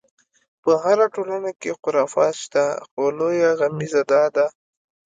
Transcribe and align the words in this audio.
په 0.63 0.71
هره 0.83 1.05
ټولنه 1.15 1.51
کې 1.59 1.77
خرافات 1.81 2.35
شته، 2.43 2.63
خو 2.87 3.03
لویه 3.19 3.49
غمیزه 3.59 4.01
دا 4.11 4.23
ده. 4.35 4.45